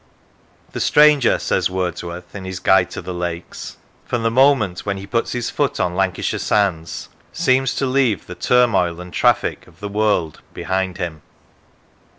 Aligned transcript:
"The 0.73 0.79
stranger," 0.79 1.37
says 1.37 1.69
Words 1.69 2.03
worth 2.03 2.33
in 2.35 2.43
his" 2.43 2.59
Guide 2.59 2.89
to 2.89 3.03
the 3.03 3.13
Lakes,"" 3.13 3.77
from 4.07 4.23
the 4.23 4.31
moment 4.31 4.79
when 4.79 4.97
he 4.97 5.05
puts 5.05 5.33
his 5.33 5.51
foot 5.51 5.79
on 5.79 5.93
Lancashire 5.95 6.39
Sands 6.39 7.09
seems 7.31 7.75
to 7.75 7.85
leave 7.85 8.25
the 8.25 8.33
turmoil 8.33 8.99
and 8.99 9.13
traffic 9.13 9.67
of 9.67 9.79
the 9.79 9.87
world 9.89 10.41
behind 10.55 10.97
him." 10.97 11.21